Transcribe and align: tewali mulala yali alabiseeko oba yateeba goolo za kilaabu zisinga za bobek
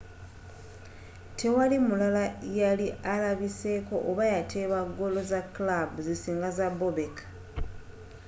tewali 1.37 1.77
mulala 1.87 2.23
yali 2.59 2.87
alabiseeko 3.13 3.95
oba 4.09 4.23
yateeba 4.33 4.79
goolo 4.95 5.21
za 5.31 5.39
kilaabu 5.53 5.97
zisinga 6.07 6.49
za 6.57 6.67
bobek 6.79 7.15